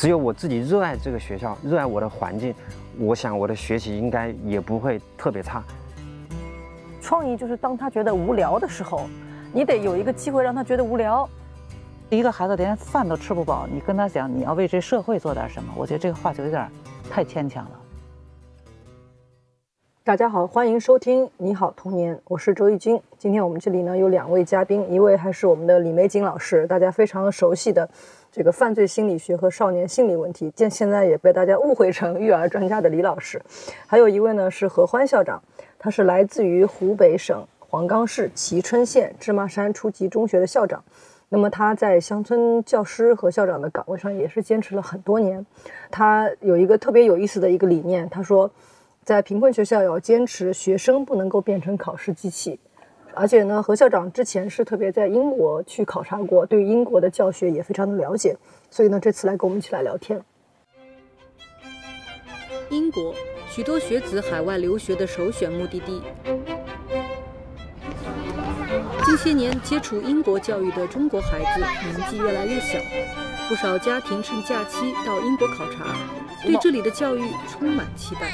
[0.00, 2.54] 只有我自己热爱这个学校，热爱我的环境，
[2.98, 5.62] 我想我的学习应该也不会特别差。
[7.02, 9.06] 创意就是当他觉得无聊的时候，
[9.52, 11.28] 你得有一个机会让他觉得无聊。
[12.08, 16.66] 一个孩子连饭都吃不饱，你跟他讲你要为这社会做点什么，我觉得这个话就有点
[17.10, 17.79] 太牵强了。
[20.02, 22.98] 大家好，欢迎收听《你好童年》，我是周轶君。
[23.18, 27.86] 今天我们这里呢有两位嘉宾，一位还是我们的李玫瑾老师，大家非常熟悉的
[28.32, 33.40] 这个犯罪心理学和少年心理问题，现现在也被大家误会成育儿专家的李老师。
[33.86, 35.40] 还有一位呢是何欢校长，
[35.78, 40.82] 他是来自于湖北省黄冈市蕲春县芝麻山初级中学的校长。
[41.28, 45.44] 那么他在乡村教师和校长的岗位上也是坚持了很多年。
[45.90, 48.50] 他有一个特别有意思的一个理念，他说，
[49.04, 52.60] 在贫困学校要坚持学生不能够变成考试机器。
[53.12, 58.36] 而且呢，何校长之前是特别在英国去考察过，对英国的教学也非常的了解。
[58.70, 60.22] 所以呢，这次来跟我们一起来聊天。
[62.68, 63.12] 英国，
[63.48, 66.00] 许多学子海外留学的首选目的地。
[69.04, 72.78] 近些年接触英国教育的中国孩子年纪越来越小，
[73.48, 75.96] 不少家庭趁假期到英国考察，
[76.44, 78.30] 对这里的教育充满期待。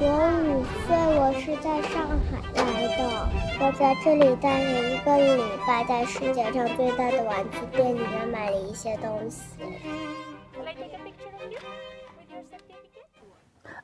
[0.00, 2.62] 我五岁，我是在上海来
[2.96, 3.28] 的，
[3.60, 9.40] 我在这里待了一个礼拜，在世界上最大的玩具店里面买了一些东西。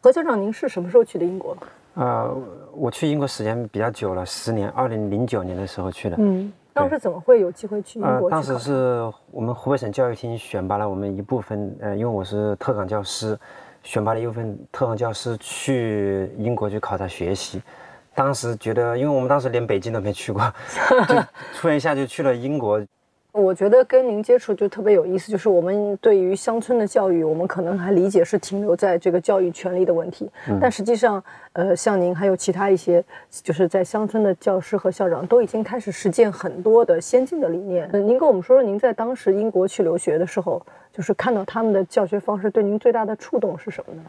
[0.01, 1.57] 何校长，您是什么时候去的英国？
[1.95, 2.37] 呃，
[2.73, 6.17] 我去英国时间比较久了，十年，二零零九年的时候去的。
[6.19, 8.27] 嗯，当时怎么会有机会去英国？
[8.27, 9.01] 呃，当时是
[9.31, 13.39] 我们湖北省教育厅选拔了我们一部分，呃，因为我是特岗教师，
[13.83, 17.63] 选拔了一部分特岗教师去英国去考察学习。
[18.15, 20.43] 当时觉得，因为我们当时连北京都没去过，
[21.09, 21.15] 就
[21.55, 22.81] 突然一下就去了英国。
[23.33, 30.29] 我觉得跟您接触就特别有意思，就是我们对于乡村的教育，我们可能还理解是停留在这个教育权利的问题，
[30.61, 31.23] 但实际上，
[31.53, 37.89] 呃，像您还有其他一些，就是在乡村的教师和校长都已经开始实践很多的先进的理念。
[37.93, 40.61] 您跟我们说说，您在当时英国去留学的时候，
[41.01, 44.03] 就是看到他们的教学方式，对您最大的触动是什么呢？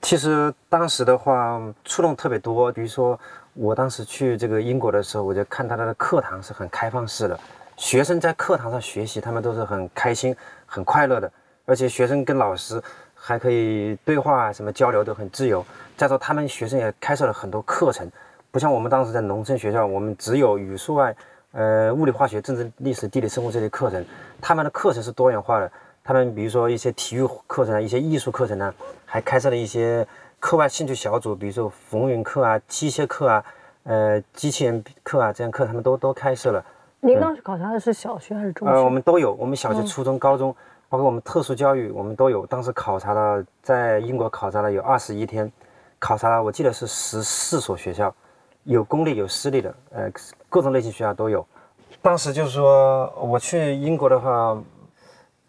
[0.00, 2.70] 其实当时的话，触动特别多。
[2.70, 3.18] 比如说，
[3.54, 7.36] 我当时去这个英国的时候，我就看他的课堂是很开放式的。
[7.76, 10.32] 学生在课堂上学习，他们都是很开心、
[10.64, 11.28] 很快乐的，
[11.66, 12.80] 而且学生跟老师
[13.16, 15.66] 还可以对话，什么交流都很自由。
[15.96, 18.08] 再说，他们学生也开设了很多课程，
[18.52, 21.16] 不像我们当时在农村学校，我们只有语数外，
[21.50, 24.04] 呃，物理、化学、政治、历史、地理、生物这些课程。
[24.40, 25.68] 他们的课程是多元化的，
[26.08, 28.72] 他们比如说一些体育课程啊，一些艺术课程呢，
[29.04, 30.08] 还开设了一些
[30.40, 33.44] 课外兴趣小组，比如说风云课啊、机械课啊、
[33.82, 36.64] 呃，机器人课啊，这样课他们都都开设了。
[37.00, 38.72] 您当时考察的是小学还是中学？
[38.72, 40.56] 呃，我们都有，我们小学、初中、高中，
[40.88, 42.46] 包括我们特殊教育，我们都有。
[42.46, 45.52] 当时考察了，在英国考察了有二十一天，
[45.98, 48.14] 考察了我记得是十四所学校，
[48.64, 50.10] 有公立有私立的，呃，
[50.48, 51.46] 各种类型学校都有。
[52.00, 54.56] 当时就是说，我去英国的话，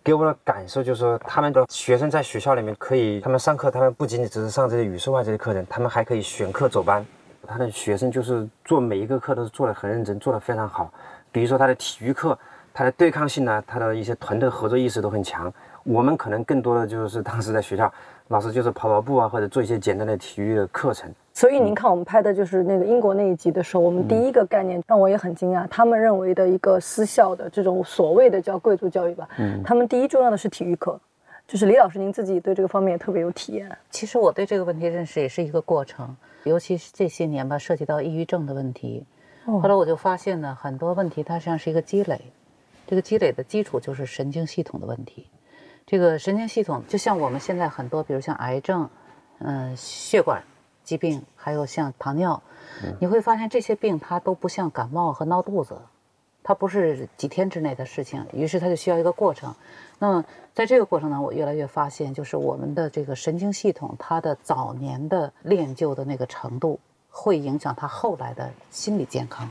[0.10, 7.06] 给我的感受就是说，他们的学生在学校里面可以，他们上课，他们不仅仅只是上这些语数外这些课程，他们还可以选课走班。
[7.46, 10.92] 他的学生就是做每一个课都是做的很认真，做的非常好。
[11.32, 12.36] 比如说他的体育课，
[12.74, 15.54] 他的对抗性呢，他的一些团队合作意识都很强。
[15.84, 17.94] 我们可能更多的就是当时在学校，
[18.30, 21.14] 老师就是跑跑步啊，或者做一些简单的体育的课程。
[21.40, 31.00] 所以您看我们拍的就是那个英国那一集的时候，我们第一个概念让我也很惊讶，他们认为的一个私校的这种所谓的叫贵族教育吧，嗯，他们第一重要的是体育课。
[31.48, 33.72] 就是李老师，您自己对这个方面也特别有体验。
[33.90, 36.14] 其实我对这个问题认识也是一个过程，
[36.44, 39.06] 尤其是这些年吧，涉及到抑郁症的问题。
[39.46, 42.20] 后来我就发现呢，很多问题它实际上是一个积累，
[42.86, 45.26] 这个积累的基础就是神经系统的问题。
[45.88, 48.90] 这个神经系统就像我们现在很多，比如像癌症、
[49.38, 50.44] 嗯血管
[50.90, 52.42] 疾病，还有像糖尿，
[53.00, 55.78] 你会发现这些病它都不像感冒和闹肚子，
[56.42, 59.54] 它不是几天之内的事情，于是它就需要一个过程。
[60.00, 60.26] 那么
[60.56, 66.80] 在这个过程呢，我越来越发现，就是我们的这个神经系统它的早年的练就的那个程度。
[67.12, 69.50] 会影响他后来的心理健康，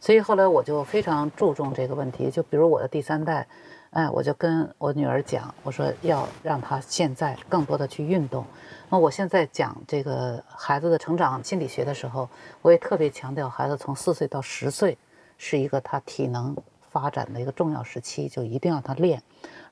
[0.00, 2.28] 所以后来我就非常注重这个问题。
[2.28, 3.46] 就比如我的第三代，
[3.90, 8.44] 哎，我就跟我女儿讲，我说要让她现在更多的去运动。
[8.92, 12.28] 那我现在讲这个孩子的成长心理学的时候，
[12.60, 14.98] 我也特别强调，孩子从四岁到十岁
[15.38, 16.54] 是一个他体能
[16.90, 19.22] 发展的一个重要时期，就一定要他练。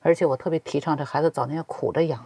[0.01, 2.25] 而且我特别提倡这孩子早年要苦着养。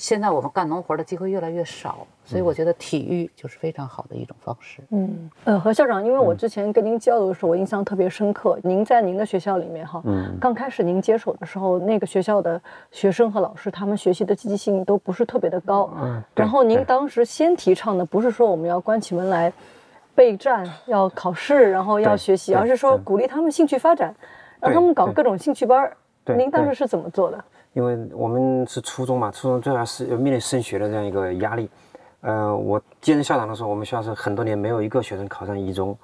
[0.00, 4.80] 现在我们干农活的机会越来越少，所以我觉得体育就是非常好的一种方式。
[4.92, 8.58] 嗯，呃，何校长，因为我之前跟您交流的时候，我印象特别深刻。
[8.62, 12.58] 您在您的学校里面哈，嗯，刚开始您接手的时候，那个学校的
[12.90, 15.90] 学生和老师他们学习的积极性都不是特别的高。
[16.00, 19.52] 嗯，然后您当时先提倡的不是说我们要关起门来
[20.14, 24.14] 备战、要考试，然后要学习，而是说鼓励他们兴趣发展，
[24.60, 25.96] 让他们搞各种兴趣班儿。
[26.24, 27.44] 对，您当时是怎么做的？
[27.72, 31.70] 因为我们是初中嘛，初中最要是要面临升学的这样一个压力。
[32.22, 35.96] 呃，我接任校长的时候，我们学校是很多年没有一个学生考上一中，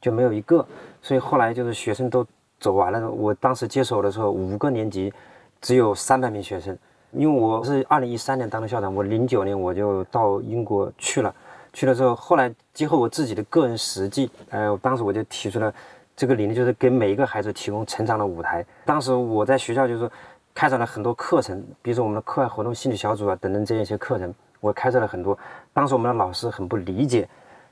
[0.00, 0.66] 就没有一个。
[1.00, 2.26] 所以后来就是学生都
[2.58, 3.08] 走完了。
[3.08, 5.12] 我当时接手的时候，五个年级
[5.60, 6.76] 只有三百名学生。
[7.12, 11.32] 因为我是二零一三年当的校长，我零九年我就到英国去了。
[11.72, 15.72] 去了之后，后来结合我自己的个人实际，呃，当时我就提出了
[16.16, 18.66] 这个理念，就是给每一个孩子提供成长的舞台。
[18.84, 20.10] 当时我在学校就是说。
[20.54, 25.36] 开展了很多课程，比如说我们的课外活动、兴趣小组啊等等这样一些课程，我开设了很多。
[25.72, 27.28] 当时我们的老师很不理解，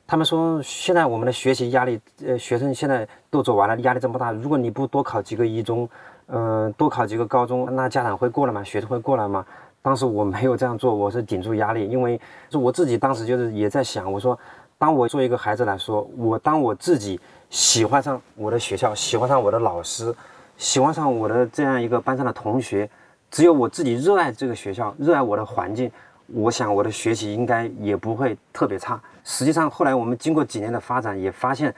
[0.06, 5.88] 他们说现在我们的学习压力，呃，学生现在都走完了，压力这么大，如果你不多考几个一中，
[6.26, 8.64] 嗯，多考几个高中，那家长会过来吗？
[8.64, 9.44] 学生会过来吗？
[9.82, 14.38] 当时我没有这样做，我是顶住压力，因为是我自己当时就是也在想，我说，
[14.78, 20.14] 当我作为一个孩子来说，我当我自己喜欢上我的学校，喜欢上我的老师。
[20.60, 22.88] 喜欢上我的这样一个班上的同学，
[23.30, 25.90] 只有我自己热爱这个学校，热爱我的环境，
[26.26, 29.00] 我想我的学习应该也不会特别差。
[29.24, 31.74] 实际上，后来我们经过几年的发展，也发现，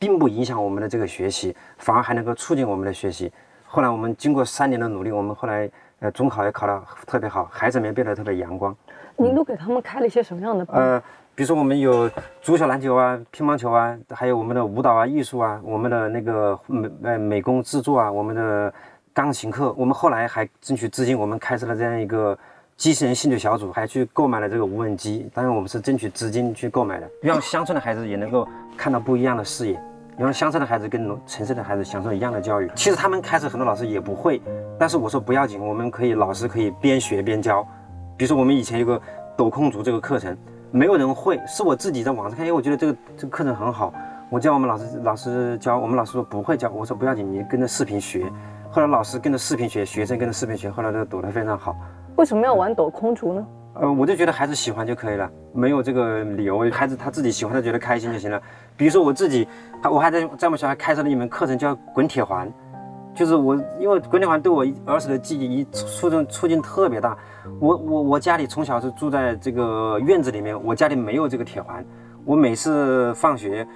[0.00, 3.32] 并不影响我们的这个学习，反而还能够促进我们的学习。
[3.64, 5.70] 后来我们经过三年的努力，我们后来
[6.00, 8.76] 呃中考也考得特别好，孩子们变得特别阳光。
[9.16, 10.82] 您都给他们开了一些什么样的班？
[10.82, 11.02] 呃。
[11.36, 12.08] 比如说，我们有
[12.40, 18.72] 足球、篮球啊，乒乓球啊，还有我们的舞蹈啊、艺术啊，我们的那个美呃美工制作啊，我们的
[19.12, 19.74] 钢琴课。
[19.76, 22.38] 我们后来还争取资金，我们开设了这样一个
[22.76, 25.28] 机器人兴趣小组，还去购买了这个无人机。
[25.34, 28.46] 当然，我们是争取资金去购买的，让乡村的孩子也能够
[28.76, 29.82] 看到不一样的视野，
[30.16, 32.70] 让乡村的孩子跟城市的孩子享受一样的教育。
[32.76, 34.40] 其实他们开始很多老师也不会，
[34.78, 37.66] 但是我说不要紧，我们可以老师可以边学边教。
[38.16, 39.02] 比如说，我们以前有个
[39.36, 40.38] 抖空竹这个课程。
[40.74, 43.94] 没有人会，是我自己在网上看，因为我觉得这个这个课程很好，
[44.28, 48.28] 我叫我们老师老师教，我们老师说不会教，我说不要紧，你跟着视频学。
[48.72, 51.76] 后来老师跟着视频学，学生跟着视频学，后来都躲得非常好。
[52.16, 53.46] 为什么要玩躲空竹呢？
[53.74, 58.42] 呃，我就觉得孩子喜欢就可以了，没有这个理由，孩子他自己喜欢，他觉得开心就行了。
[58.76, 59.46] 比如说我自己，
[59.88, 62.52] 我还在在我们学校开设了一门课程叫滚铁环。
[63.14, 67.16] 就是我，因为滚铁环对我儿时的记忆一促进促进特别大。
[67.60, 71.84] 我我我家里从小是住在这个院子里面，我家里没有这个铁环。
[72.24, 73.66] 我每次放学、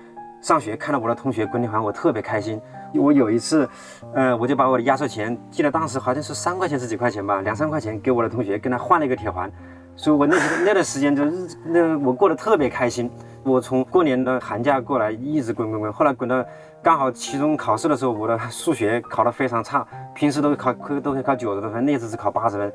[0.41, 2.61] 上学看到我的同学滚铁环，我特别开心。
[2.95, 3.69] 我有一次，
[4.15, 9.51] 呃，我就把我的压岁钱，记得当时好像是三块钱是几块钱吧，两三块钱给我的同学，跟他换了一个铁环。
[9.95, 13.11] 所以我那那段时间就是那我过得特别开心。
[13.43, 16.43] 我从过年的寒假过来，一直滚滚滚，后来滚到
[16.89, 22.73] 刚好期中考试的时候，我的 数学考得非常差，平时都考可都可以考九十多分，那次是考八十分。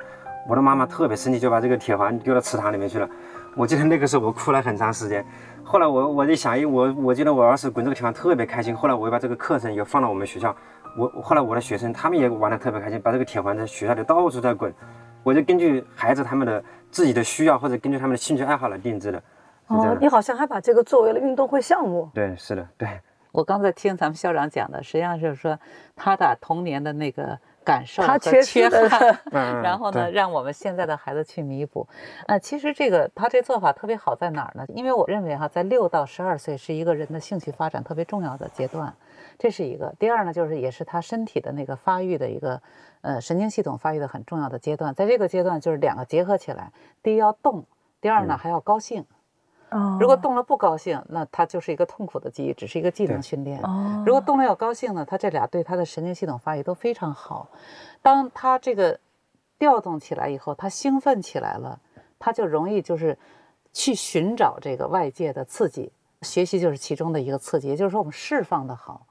[0.47, 3.09] 我的妈妈特别生气，就把这个铁环丢到池塘里面去了。
[3.55, 5.25] 我记得那个时候我哭了很长时间。
[5.63, 8.75] 后来我我就想，我我记得我儿时滚这个铁环特别开心。
[8.75, 10.55] 后来我又把这个课程又放到我们学校，
[10.95, 14.71] 我后来我的学生他们也玩得特别开心，把这个铁环在学校里到处在滚。
[15.23, 19.23] 我就根据孩子他们的自己的需要或者根据他们的兴趣爱好来定制的。
[19.69, 22.07] 哦，你好像还把这个作为了运动会项目。
[22.13, 22.87] 对，是的，对。
[23.33, 25.59] 我刚才听咱们校长讲的，实际上就是说
[25.95, 29.19] 他的童年的那个感受和缺憾，
[29.63, 31.87] 然后呢，让我们现在的孩子去弥补。
[32.27, 34.63] 呃，其实这个他这做法特别好在哪儿呢？
[34.75, 38.93] 因为我认为哈，在六到十二岁是一个人的兴趣发展特别重要的阶段，
[39.39, 39.91] 这是一个。
[39.97, 42.61] 第二呢，就是也是他身体的那个发育的一个
[43.01, 47.65] 呃神经系统发育的很重要的阶段，在这个阶段就是两个结合起来，第一要动，
[47.99, 49.03] 第二呢还要高兴。
[49.99, 53.61] 如果动了不高兴，那他就是一个痛苦的记忆，只是一个技能训练。
[54.05, 57.47] 如果动了要高兴呢，他这俩对他的神经系统发育都非常好。
[58.01, 58.99] 当他这个
[59.57, 61.79] 调动起来以后，他兴奋起来了，
[62.19, 63.17] 他就容易就是
[63.71, 67.67] 去寻找这个外界的刺激，学习就是其中的一个刺激。
[67.67, 69.05] 也就是说，我们释放的好。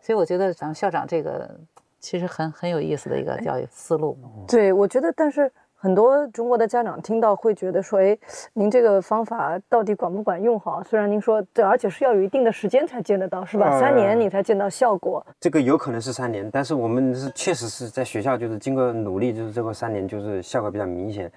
[0.00, 1.58] 所以我觉得咱们校长这个
[2.00, 4.18] 其实很很有意思的一个教育思路。
[4.46, 5.52] 对，我觉得，但是。
[5.80, 8.18] 很多中国的家长听到会觉得说：“哎，
[8.52, 10.58] 您这个方法到底管不管用？
[10.58, 13.78] 好，虽然您说对，而且是要有一定的时间才见得到，是吧？
[13.78, 15.24] 三年你才见到效果。
[15.38, 21.30] 这个有可能是三年，但是我们是确实是在学校，就是经过努力，就是这个三年就是效果比较明显。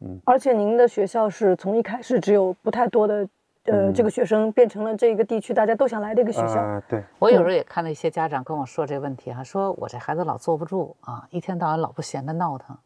[0.00, 3.28] 嗯，而且您的学校是从一开始只有不太多的，
[3.66, 6.82] 呃，这个学生变成了这个地区大家都想来的一个学校。
[6.88, 12.76] 对，我有时候也看到一些家长跟我说这个问题哈，说我这孩子老坐不住啊，一天到晚老不闲的闹腾。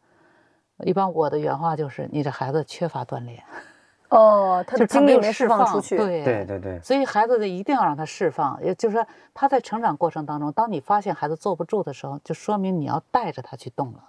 [0.84, 3.42] 一般我的原话就是，你这孩子缺乏锻炼，
[4.10, 5.96] 哦，他的 就他没有精力没释释放出去。
[5.96, 14.04] 对对对对，所以孩子的一定要让他释放，也就是说他在成长过程当中，当你发现孩子坐不住的时候，就说明你要带着他去动了。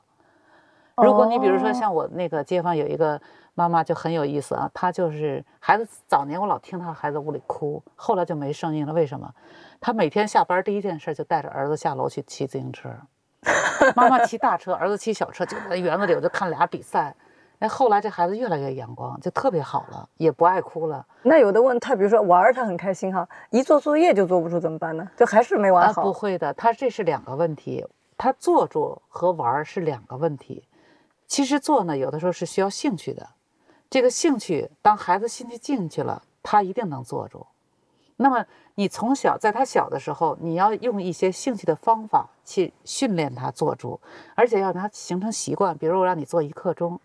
[1.01, 3.21] 如果你比如说哦像我那个街坊有一个
[3.53, 8.91] 妈妈就很有意思啊，她就是孩子早年我老听她孩子屋里哭，后来就没声音了。
[8.91, 9.33] 为什么？
[9.79, 12.89] 她每天下班第一件事就带着儿子下楼去骑自行车，
[13.96, 17.15] 妈妈骑大车，儿子骑小车，就在园子里我就看俩比赛。
[17.60, 21.05] 哎，后来这孩子越来越阳光，就特别好了，也不爱哭了。
[21.24, 25.05] 那有的问他，比如说玩儿，他很开心哈，一做作业就坐不住怎么办呢？
[25.17, 26.03] 就还是没玩啊，好。
[26.03, 27.86] 不会的，他这是两个问题，
[28.17, 30.63] 他坐住和玩儿是两个问题。
[31.27, 33.27] 其实做呢，有的时候是需要兴趣的，
[33.89, 37.46] 这个兴趣，当孩子兴趣进去了，他一定能坐住。
[38.21, 38.45] 那么
[38.75, 43.97] 你从小在他小的时候，你要用一些兴趣的方法去训练他坐住，
[44.35, 45.77] 而且要让他形成习惯。
[45.77, 46.99] 比如我让你做一刻钟，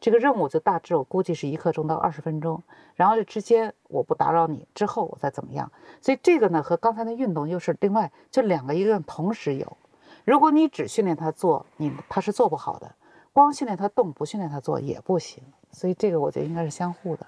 [0.00, 2.62] 这个任务就大致我估计是一刻钟到二十分钟，
[2.94, 5.68] 然后这之间我不打扰你，之后我再怎么样。
[6.00, 9.76] 所以这个呢和刚才的运动又是另外，就两个一个同时有。
[10.24, 12.86] 如果你只训练他做，你他是做不好的；
[13.32, 15.42] 光训练他动，不训练他做也不行。
[15.72, 17.26] 所以这个我觉得应该是相互的。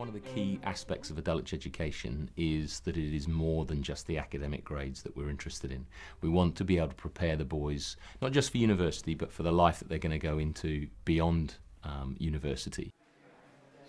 [0.00, 4.06] One of the key aspects of adult education is that it is more than just
[4.06, 5.84] the academic grades that we're interested in.
[6.22, 9.42] We want to be able to prepare the boys, not just for university, but for
[9.42, 12.88] the life that they're going to go into beyond um, university.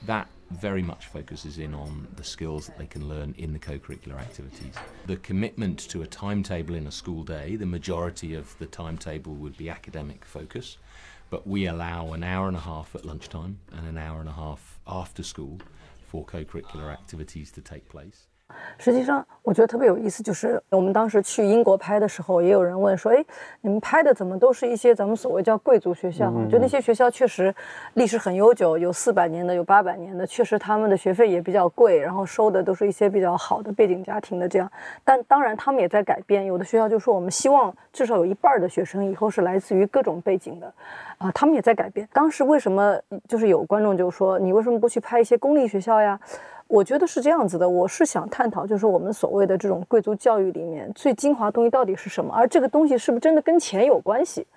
[0.06, 3.80] That very much focuses in on the skills that they can learn in the co
[3.80, 4.76] curricular activities.
[5.06, 9.56] The commitment to a timetable in a school day, the majority of the timetable would
[9.56, 10.78] be academic focus,
[11.30, 14.34] but we allow an hour and a half at lunchtime and an hour and a
[14.34, 15.62] half after school
[16.12, 18.28] for co curricular activities to take place.
[18.78, 23.24] 实际上，我觉得特别有意思，就是我们当时去英国拍的时候，也有人问说：“哎，
[23.62, 26.32] 你们拍的怎么都是一些咱们所谓叫贵族学校？
[26.50, 27.54] 就那些学校确实
[27.96, 34.72] 历史很悠久，有四百年的，有八百年的，确实他们的学费也比较贵，然后收的都是一些比较好的背景家庭的这样。
[35.04, 36.46] 但当然，他们也在改变。
[36.46, 40.74] 有的学校就说，我们希望至少有一半的学生以后是来自于各种背景的，
[41.18, 42.08] 啊，他们也在改变。
[42.14, 46.20] 当时为什么就是有观众就说，你为什么不去拍一些公立学校呀？
[46.72, 54.48] 我觉得是这样子的，我是想探讨，就是我们所谓的这种贵族教育里面最精华的东西到底是什么，而这个东西是不是真的跟钱有关系？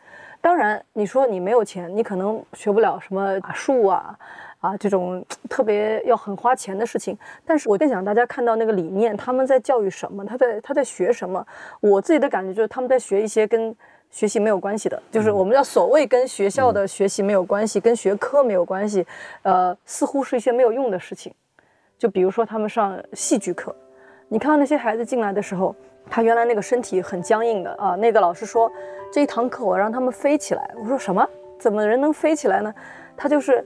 [0.41, 4.17] 当然，你说你没有钱，你可能学不了什么法术啊
[4.61, 7.19] 啊这种特别要很花钱的事情。
[7.45, 11.45] 但是我更想大家看到那个理念，他们在教育什么，他在他在学什么。
[11.81, 13.75] 我自己的感觉就是他们在学一些跟
[14.13, 19.05] 学习没有关系的，就是我们叫所谓跟学校的学习没有关系，跟学科没有关系，
[19.43, 21.35] 呃，似乎是一些没有用的事情。
[21.99, 23.75] 就比如说他们上戏剧课，
[24.29, 25.75] 你看到那些孩子进来的时候，
[26.11, 27.95] 他原来那个身体很僵硬的啊。
[27.95, 28.71] 那个老师说，
[29.13, 30.71] 这一堂课我让他们飞起来。
[30.77, 31.27] 我说什么？
[31.59, 32.75] 怎么人能飞起来呢？
[33.17, 33.65] 他就是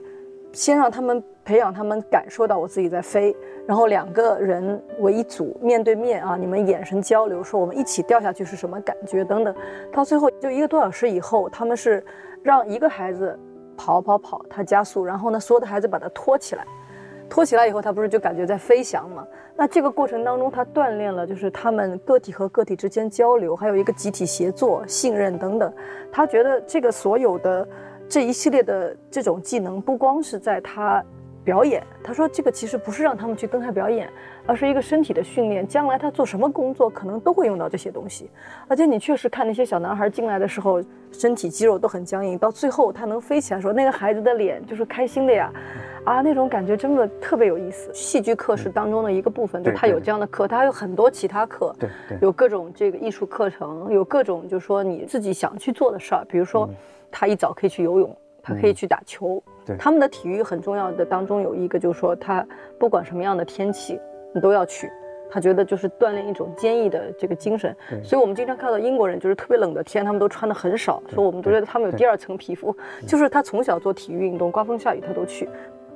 [0.53, 3.35] 先让他们培养他们感受到我自己在飞，
[3.67, 9.53] 然后两个人为一组面对面啊，你们眼神交流，说我们一起掉下去是什么感觉等等。
[9.91, 12.03] 到最后就一个多小时以后，他们是
[12.43, 13.37] 让一个孩子
[13.75, 16.63] 跑跑跑，他加速，然后呢，所有的孩子把他拖起来。
[17.29, 19.25] 托起来以后，他不是就感觉在飞翔嘛？
[19.55, 25.71] 那这个过程当中，他锻炼了就是他们个体和个体之间交流，还有一个集体协作、信任等等。
[26.11, 27.67] 他觉得这个所有的
[28.07, 31.03] 这一系列的这种技能，不光是在他
[31.49, 34.07] 表演，他说这个其实不是让他们去登台表演，
[34.45, 35.67] 而是一个身体的训练。
[35.67, 38.29] 将来他做什么工作，可能都会用到这些东西。
[38.67, 40.79] 而且你确实看那些小男孩进来的时候，
[41.11, 45.51] 身体肌肉都很僵硬，到最后他能飞起来的时候，那个孩子的脸就是开心的呀。
[46.03, 47.91] 啊，那种感觉真的特别有意思。
[47.95, 56.69] 戏剧课是当中的一个部分，就对他有这样的课，他还有很多其他课，对对有各种这个艺术课程，有各种就是说你自己想去做的事儿，比如说
[57.09, 59.41] 他一早可以去游泳，他可以去打球。
[59.69, 59.77] 对。
[59.77, 62.45] 他们的体育很重要的当中有一个就是说他
[62.77, 63.99] 不管什么样的天气，
[64.33, 64.91] 你都要去。
[65.31, 75.47] 他觉得就是锻炼一种坚毅的这个精神，所以我们经常看到英国人就是特别冷的天，他们都穿的很少，说我们都觉得他们有第二层皮肤，就是他从小做体育运动，刮风下雨他都去。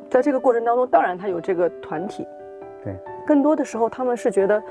[0.08, 2.28] 在这个过程当中，当然他有这个团体，
[2.84, 4.62] 对，更多的时候他们是觉得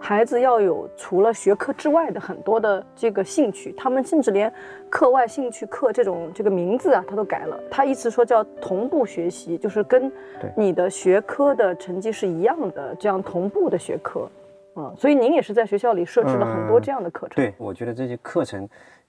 [0.00, 4.52] 孩子要有除了学科之外的很多的这个兴趣，他们甚至连
[4.88, 7.60] 课外兴趣课这种这个名字啊，他都改了。
[7.70, 14.28] 他意思说叫同步学习，就是跟对你的学科的成绩是一样的，这样同步的学科。
[14.76, 17.36] 嗯，所以您也是在学校里设置了很多嗯这样的课程。
[17.36, 18.68] 对，我觉得这些课程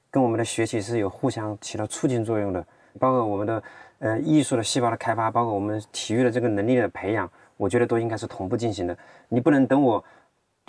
[0.10, 2.66] 跟我们的学习是有互相起到促进作用的，
[3.00, 3.64] 包括我们的
[4.00, 8.98] 呃艺术的细胞的开发，包括我们体育的这个能力的培养，我觉得都应该是同步进行的。
[9.28, 10.04] 你不能等我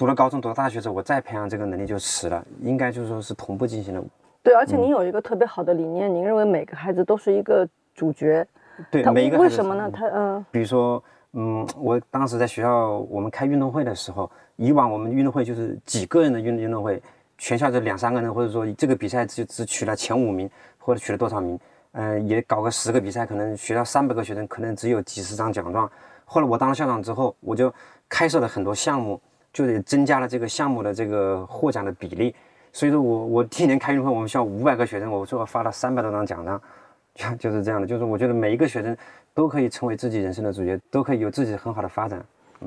[0.00, 4.02] 读了高中、读了大学之后，我再培养这个能力就迟了，应该就是说是同步进行的。
[4.42, 8.46] 对，而且您有一个特别好的理念，您认为每个孩子都是一个主角。
[8.90, 9.90] 对，他每一个孩子为什么呢？
[9.92, 11.04] 他嗯比如说，
[11.34, 17.02] 嗯，我当时在学校我们开运动会的时候，以往我们运动会就是几个人的运运动会，
[17.36, 21.60] 全校就两三个人，或者说这个比赛只只取了前五名，或者取了多少名，
[21.92, 25.90] 嗯、也搞个十个比赛，可能学校三百个学生，可能只有几十张奖状。
[26.24, 27.70] 后来我当了校长之后，我就
[28.08, 29.20] 开设了很多项目，
[29.52, 32.34] 就得增加了这个项目的这个获奖的比例。
[32.72, 36.60] 所以说我我第一年开运动会，我们学校五百个学生，我最后发了三百多张奖章，
[37.14, 37.86] 就就是这样的。
[37.86, 38.96] 就是我觉得每一个学生
[39.34, 42.24] 都可以成为自己人生的主角，都可以有自己很好的发展。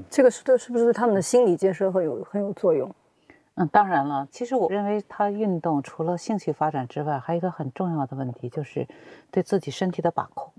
[0.10, 2.94] 这个是对是不是对他们的心理建设会有很有作用？
[3.56, 8.88] 嗯，当然了，其实我认为他运动除了兴趣发展之外，还有一个很重要的问题，就是
[9.30, 10.52] 对自己身体的把控。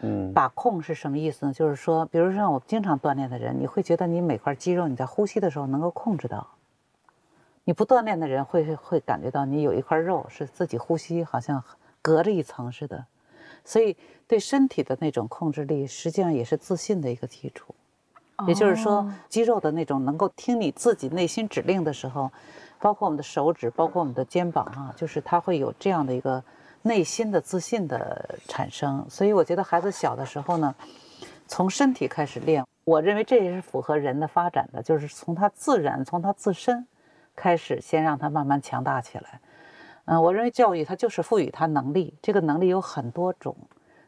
[0.00, 1.52] 嗯，把控是什么意思呢？
[1.52, 6.46] 就是说，比如像我经常锻炼的人，你会觉得你每块肌肉你在呼吸的时候能够控制到。
[7.64, 11.62] 你不锻炼的人会会感觉到你有一块肉是自己呼吸好像
[12.00, 13.04] 隔着一层似的，
[13.64, 17.74] 所以对身体的那种控制力，实际上也是自信的一个基础。
[18.46, 22.30] 也就是说，肌肉的那种能够听你自己内心指令的时候，
[22.78, 26.42] 包括我们的手指，包括我们的肩膀啊，就是它会有这样的一个
[26.88, 29.06] 内心的自信的产生。
[29.08, 30.74] 所以我觉得孩子小的时候呢，
[31.46, 36.86] 从身体开始练，我认为这也是符合人的发展的，就是从他自然，从他自身
[37.36, 39.40] 开始，先让他慢慢强大起来。
[40.06, 43.54] 嗯，我认为教育它就是赋予他能力，这个能力有很多种，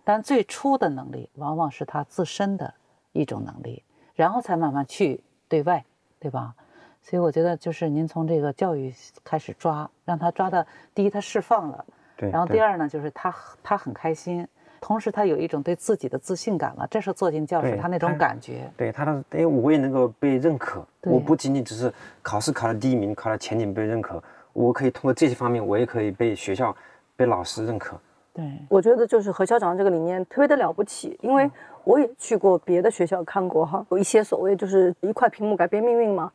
[0.02, 2.72] 但最初的能力往往是他自身的
[3.12, 3.84] 一种能力，
[4.14, 5.84] 然后才慢慢去对外，
[6.18, 6.54] 对吧？
[7.02, 11.84] 所以我觉得就是您从这个教育开始抓，让他抓的第一他释放了，
[12.20, 12.30] 对。
[12.30, 14.46] 然后第二呢就是他他很开心，
[14.78, 18.70] 同时他有一种对自己的自信感了，这是坐进教室他那种感觉。
[18.76, 20.86] 对他的，哎，我也能够被认可。
[21.04, 24.22] 我不仅仅只是考试考了第一名，考了前几被认可，
[24.52, 26.76] 我可以通过这些方面，我也可以被学校、
[27.16, 27.98] 被老师认可。
[28.34, 31.50] 对，我觉得就是何校长这个理念特别的了不起，因为
[31.84, 36.30] 我也去过别的学校看过哈，有一些所谓就是一块屏幕改变命运嘛。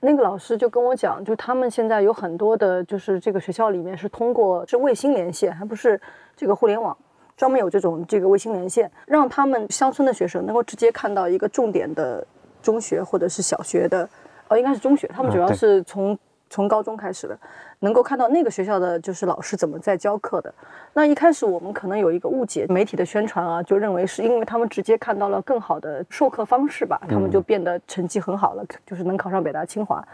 [0.00, 6.00] 那个老师就跟我讲，就他们现在有很多的，就是这个学校里面是通过是卫星连线，还不是
[6.34, 6.96] 这个互联网，
[7.36, 12.26] 专门有这种这个卫星连线，让他们乡村的学生能够直接看到一个重点的
[12.62, 14.08] 中学或者是小学的，
[14.48, 16.18] 哦，应该是中学，他们主要是从
[16.50, 17.38] 从高中开始的，
[17.78, 20.52] 能够看到那个学校的就是老师怎么在教课的。
[20.92, 30.06] 那一开始我们可能有一个误解，媒体的宣传啊，就认为是因为他们直接看到了更好的授课方式吧，他们就变得成绩很好了，就是能考上北大清华。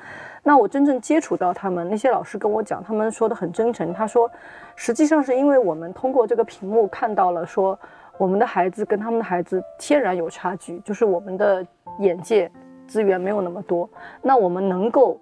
[0.45, 4.31] 那我真正接触到他们那些老师跟我讲，他们说的很真诚，他说，
[4.77, 7.77] 实际上是因为我们通过这个屏幕看到了说。
[8.19, 11.63] 我们的孩子跟他们的孩子天然有差距，就是我们的
[11.99, 12.51] 眼界
[12.87, 13.87] 资源没有那么多，
[14.23, 15.21] 那我们能够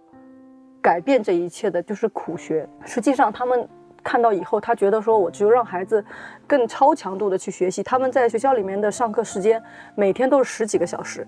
[0.85, 2.69] 改变这一切的就是苦学。
[2.85, 3.67] 实际上，他们
[4.03, 6.05] 看到以后，他觉得说，我只有让孩子
[6.47, 7.83] 更超强度的去学习。
[7.83, 9.63] 他们在学校里面的上课时间，
[9.95, 11.27] 每天都是十几个小时，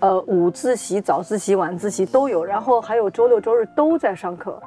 [0.00, 4.60] 呃，午自习、早自习、晚自习都有，然后还有周六周日都在上课。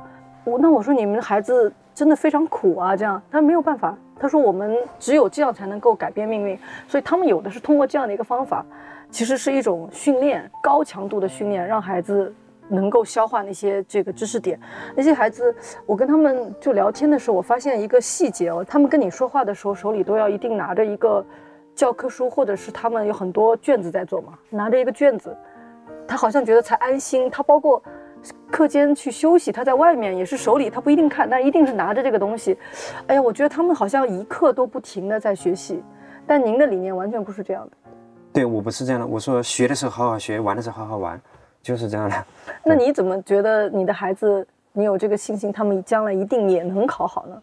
[0.46, 3.94] 我那我说你们的孩子真的非常苦啊，这样他没有办法。
[4.18, 8.66] 他说我们只有这样才能够改变命运，所以他们有的是通过这样的一个方法，
[9.12, 12.34] 其实是一种训练，高强度的训练，让孩子
[12.70, 14.58] 能够消化那些这个知识点。
[14.96, 15.54] 那些孩子，
[15.86, 21.26] 我跟他们就聊天的时候，我发现一个细节哦，他们跟你说话的时候，手里都要一定拿着一个
[21.76, 25.36] 教科书，或者是他们有很多卷子在做嘛，拿着一个卷子，
[26.08, 27.30] 他好像觉得才安心。
[27.30, 27.82] 他包括
[28.52, 32.58] 课间去休息，他在外面也是手里，他不一定看，但一定是拿着这个东西。
[33.08, 35.82] 哎呀，我觉得他们好像一刻都不停的在学习，
[36.28, 37.72] 但您的理念完全不是这样的。
[38.32, 41.20] 对我不是这样的，我说学的时候好好学，玩的时候好好玩，
[41.70, 42.26] 就是这样的。
[42.66, 47.40] 那你怎么觉得你的孩子，你有这个信心，他们将来一定也能考好呢？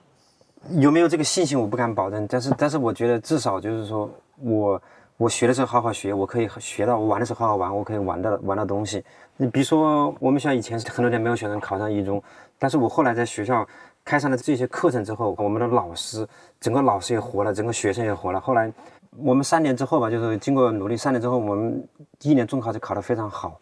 [0.81, 4.11] 有没有这个信心我不敢保证，但是但是我觉得至少就是说
[4.43, 4.83] 我
[5.17, 9.05] 我学的时候好好学，我可以学到；我玩的时候好好玩，我可以玩到玩到东西。
[9.37, 12.21] 你比如说我们学校以前是很多年没有学生考上一中，
[12.59, 13.65] 但是我后来在学校
[14.05, 16.27] 开上了这些课程之后，我们的老师
[16.59, 18.41] 整个老师也活了，整个学生也活了。
[18.41, 18.73] 后来
[19.19, 23.61] 我们三年之后吧，就是经过努力，三年之后我们第一年中考就考得非常好。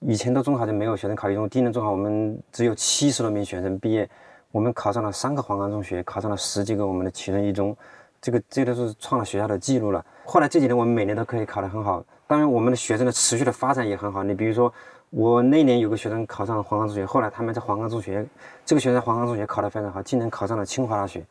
[0.00, 4.08] 以前的中考就没有学生考一中，第一年中考我们只有七十多名学生毕业，
[4.50, 7.76] 我们考上了三个黄冈中学，考上了十几个我们的启润一中，
[8.18, 10.02] 这个这都是创了学校的记录了。
[10.24, 14.22] 后来这几年我们每年都可以考得很好，当然我们的学生的持续的发展也很好。
[14.22, 14.72] 你比如说，
[15.10, 18.26] 我那年有个学生考上了黄冈中学，后来他们在黄冈中学，
[18.64, 21.22] 这个学生在黄冈中学考得非常好，今年考上了清华大学，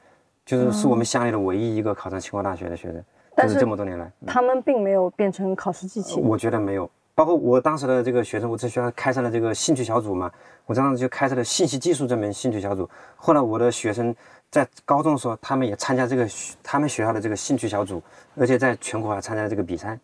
[0.45, 3.03] 就是是我们乡里的唯一一个考上清华大学的学生，
[3.33, 6.21] 但就是是这么多年来，他们并没有变成考试机器。
[6.21, 6.87] 我觉得没有。
[7.19, 10.31] 包括我当时的这个学生，我在学校开设了这个兴趣小组嘛，
[10.65, 12.89] 我当时就开设了信息技术这门兴趣小组。
[13.17, 14.15] 后来我的学生
[14.49, 16.25] 在高中的时候，他们也参加这个
[16.63, 18.01] 他们学校的这个兴趣小组，
[18.37, 19.99] 而且在全国还参加了这个比赛。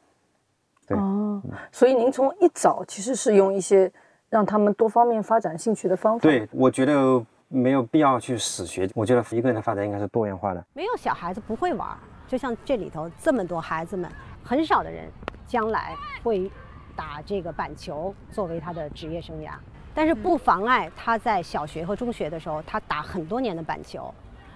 [0.85, 3.89] 对哦，所以您从一早其实是用一些
[4.29, 6.21] 让他们多方面发展兴趣的方法。
[6.21, 10.61] 对，我觉得没有必要去死学，我觉得一个人的发展应该是多元化的。
[10.73, 11.97] 没有小孩子不会玩，
[12.27, 14.11] 就像这里头这么多孩子们，
[14.43, 15.09] 很少的人
[15.47, 16.51] 将来会
[16.95, 19.51] 打这个板球作为他的职业生涯，
[19.93, 24.13] 但是不妨碍他在小学和中学的时候，他打很多年的板球，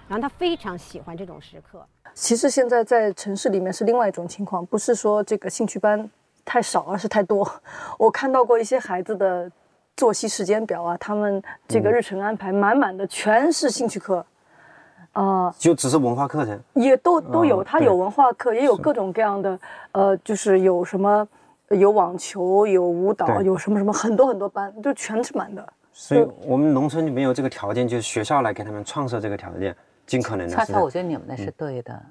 [0.08, 1.86] 然后他非常喜欢这种时刻。
[2.14, 6.10] 其实现在在城市里面是另外一种情况，不是说这个兴趣班。
[6.46, 7.48] 太少，而是太多。
[8.00, 9.52] 我看到过一些孩子的
[9.96, 14.26] 作息时间表啊，他们这个日程安排满满的，全是兴趣课，
[15.12, 17.64] 啊，就只是文化课程，也都都有。
[17.64, 19.60] 他有文化课，也有各种各样的，
[19.92, 21.28] 呃，就是有什么
[21.70, 25.74] 有网球，有舞蹈，有什么什么很多很多班，就全是满的。
[25.92, 29.76] 所以我们农村就没有这个条件，就是学校来给他们创设这个条件。
[30.08, 32.04] 尽可能的，恰恰我觉得你们那是对的，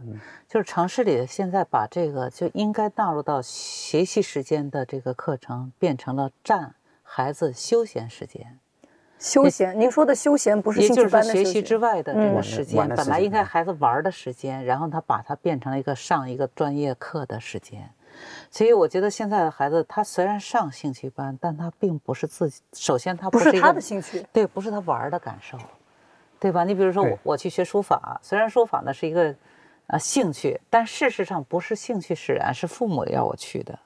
[0.46, 8.56] 就是城市里现在把这个就应该纳入到学习时间的这个课程，变成了占孩子休闲时间。
[9.18, 17.90] 休闲，您说的休闲不是也就是学习之外的这个时间，本来应该孩子玩的时间，然后他把它变成了一个上一个专业课的时间。
[18.50, 25.58] 所以我觉得现在的孩子，他虽然上兴趣班，但他并不是自己，首先他不是他的兴趣，对，不是他玩的感受。
[26.40, 26.62] 对吧？
[26.62, 29.34] 你比如说我，我去学书法，虽然书法呢是一个，
[29.88, 33.76] 呃，兴趣，但事实上不是兴趣使然，是父母要我去的。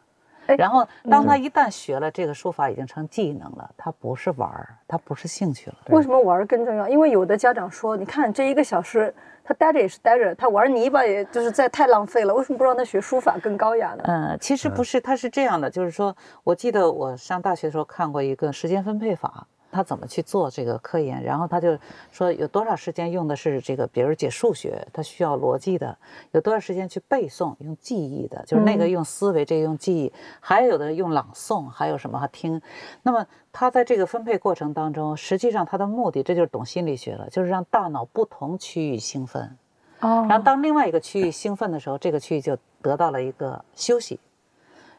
[0.56, 5.76] 然后当他一旦学了这个书法，已经成技能了，他不是玩儿，他不是兴趣了。
[5.88, 6.88] 为什么玩儿更重要？
[6.88, 12.34] 因为有的家长说，你看这一个小时，他待着也是待着，他玩泥巴也就是在太浪费了。
[12.34, 14.04] 为什么不让他学书法更高雅呢？
[14.06, 19.46] 嗯，其实不是，他是这样的，就是说我记得我上大学的时候看过一个时间分配法。
[19.72, 21.22] 他怎么去做这个科研？
[21.22, 21.76] 然后他就
[22.12, 25.96] 说有多少时间用的是这个，比如解数学，他需要逻辑的；
[26.32, 32.60] 有多少时间去背诵，用记忆的，就是那个用思维，这个用记忆；还有的用朗诵，还有什么听。
[33.02, 39.56] 那么他在这个分配过程当中，实际上他的目的，这就是懂心理学了，就是让大脑不同区域兴奋。
[40.00, 40.26] 哦。
[40.28, 44.20] 然后当另外一个区域兴奋的时候，这个区域就得到了一个休息。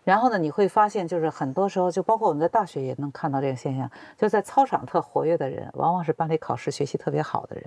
[0.04, 7.66] 然后呢，你会发现，就是很多时候，就包括我们在大学也能看到这个现象，就在操场特活跃的人，往往是班里考试学习特别好的人。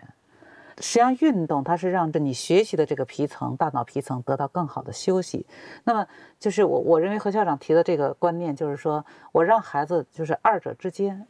[0.79, 5.46] 实际上，运动它是让着你学习的这个皮层、大脑皮层得到更好的休息。
[5.85, 6.07] 那么，
[6.38, 11.27] 就是我我认为何校长提的这个观念，就是说我让孩子就是二者之间，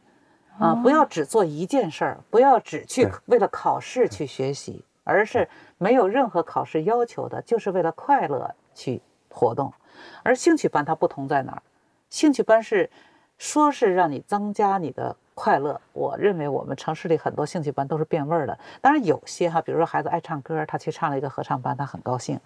[0.59, 9.71] 啊，不要只做一件事儿，不要只去为了考试去学习，而是没有任何考试要求的，就是为了快乐去活动。
[10.23, 11.61] 而兴趣班它不同在哪儿？
[12.09, 12.89] 兴趣班是
[13.37, 15.79] 说是让你增加你的快乐。
[15.91, 18.57] 我认为我们城市里很多兴趣班都是变味儿的。
[18.81, 22.39] 当然有些哈，比如说孩子爱唱歌，他去上了一个合唱班，他很高兴。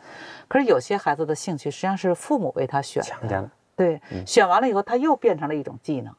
[0.48, 6.14] 可是有些孩子的兴趣实际上是父母为他选的，对，选完了以后他又变成了一种技能。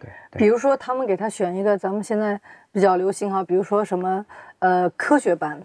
[0.00, 2.40] 对，比如说他们给他选一个咱们现在
[2.72, 4.26] 比较流行哈，比如说什么
[4.58, 5.62] 呃科学班。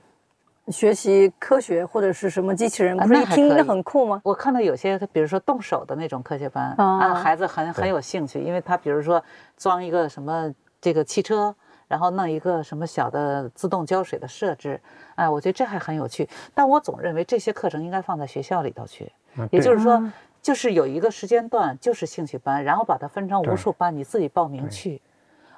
[0.70, 4.22] 学习科学或者是什么机器人，不是一听那很酷吗？
[4.24, 9.24] 我看到有些，比如说动手的那种科学班，啊，孩子很很有兴趣，因为他比如说
[9.56, 11.56] 装一个什么这个汽车，
[11.88, 14.80] 然后弄一个什么小的自动浇水的设置，
[15.16, 16.28] 哎，我觉得这还很有趣。
[16.54, 19.10] 但我总认为这些课程应该放在学校里头去，
[19.50, 20.04] 也就是说，
[20.42, 25.02] 就是有一个时间段就是兴趣班，然后把它分成无数班，你自己报名去，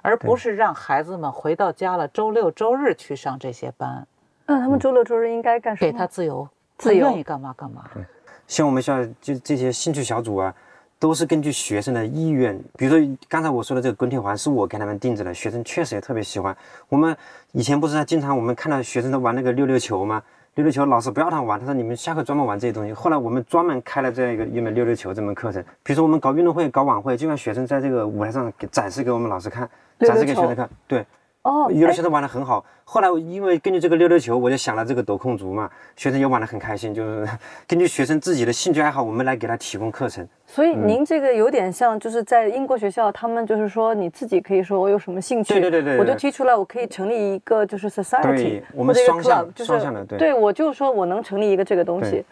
[0.04, 4.06] 而不是让孩子们回到家了周六周日去上这些班。
[4.49, 5.91] 那他们周六周日应该干什么？
[5.91, 7.88] 给他自由，自由愿意干嘛干嘛。
[7.93, 8.03] 对，
[8.47, 10.51] 像我们学校就这些兴趣小组啊，
[10.97, 12.59] 都是根据学生的意愿。
[12.75, 16.57] 比如说刚才我说的这个滚铁环，是我给他们定制的，学生确实也特别喜欢。
[16.88, 17.15] 我们
[17.51, 20.19] 以前不是经常我们看到学生都玩那个溜溜球吗？
[20.55, 22.91] 溜溜球老师不要他玩，他说你们下课专门玩这些东西。
[22.91, 25.63] 后来我们专门开了这样一个一门溜溜球这门课程。
[25.83, 30.67] 比如说我们搞运动会、搞晚会，就让学生在这个舞台上给展示给我们老师看，展示给学生看。
[30.88, 31.05] 对。
[31.43, 32.65] 哦，有的学生玩的很好。
[32.84, 36.93] 后来因为根据这个溜溜球，我就想了这个抖空竹嘛，学生也玩的很开心。
[36.93, 37.28] 就是
[37.65, 40.28] 根据学生自己的兴趣爱好，我们来给他提供课程。
[40.45, 52.25] 所以您这个有点像，就是在英国学校，他们就是说你自己可以说我有什么兴趣，对对对对，我就提出来，我可以成立一个就是 society，我们双向双向的，对，对我就说我能成立一个这个东西。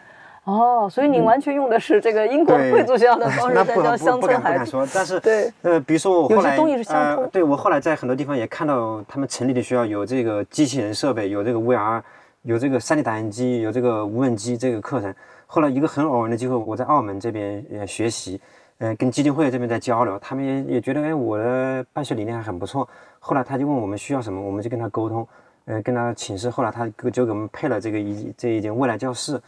[0.48, 4.88] 哦，所以你完全用的是这个英国贵族学校的方式在教乡村孩子。
[4.94, 6.56] 但是对，呃，比如说我后来
[6.88, 12.00] 呃，对我后来在很多地方也看到他们城里的学校有这个机器人设备，有这个 VR，
[12.44, 15.14] 有这个 3D 打印机，有这个无人机这个课程。
[15.46, 18.40] 后来一个很偶然的机会，我在澳门这边呃学习，
[18.78, 22.88] 呃，跟基金会这边在交流，他们也也觉得，哎，我的办学理念还很不错。
[23.18, 25.28] 后来他就问我们需要什么，我们就跟他沟通，
[25.66, 26.48] 呃，跟他请示。
[26.48, 29.38] 后来他就给我们配了这个一这一间未来教室。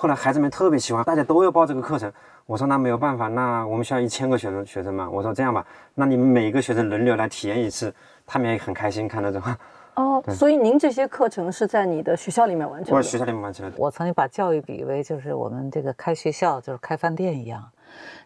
[0.00, 2.12] 后来孩子们特别喜欢，大家都要报这个课程。
[2.46, 5.10] 我说那没有办法，那我们需要一千个学生学生嘛。
[5.10, 7.92] 我说这样吧，那你们每个学生轮流来体验一次，
[8.24, 9.58] 他们也很开心看到这个。
[9.96, 12.96] 哦， 所以您这些课程是在你的学校里面完成的？
[12.96, 13.76] 我学校里面完成的。
[13.76, 17.68] 我曾经把教育比为就是我们这个开学校就是开饭店一样。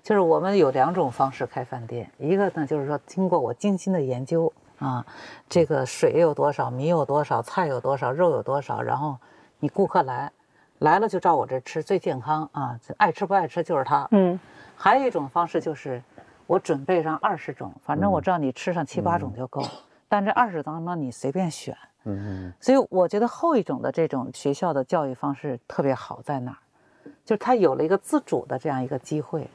[0.03, 5.03] 就是我们有两种方式开饭店，一个呢就是说经过我精心的研究啊，
[5.49, 9.17] 这个水有多少，米有多少，菜有多少，肉有多少，然后
[9.59, 10.31] 你顾客来，
[10.83, 14.07] 来了就照我这吃，最健康啊，爱吃不爱吃就是它。
[14.13, 14.39] 嗯，
[14.77, 16.03] 还有一种方式就是
[16.47, 19.63] 我准备上二十种，反正我知道你吃上七八种就够，
[20.09, 21.77] 但这二十当中你随便选。
[22.05, 22.53] 嗯嗯。
[22.61, 26.59] 所以我觉得后一种的这种学校的教育方式特别好在哪儿？
[27.25, 29.49] 就是他有了一个自主的这样一个机会。